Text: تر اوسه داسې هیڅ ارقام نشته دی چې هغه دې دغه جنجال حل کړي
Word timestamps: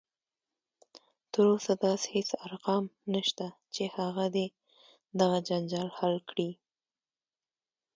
تر 1.31 1.43
اوسه 1.53 1.73
داسې 1.85 2.07
هیڅ 2.17 2.29
ارقام 2.45 2.83
نشته 3.13 3.47
دی 3.53 3.57
چې 3.73 3.83
هغه 3.97 4.25
دې 4.35 4.47
دغه 5.19 5.37
جنجال 5.47 5.89
حل 5.97 6.15
کړي 6.29 6.49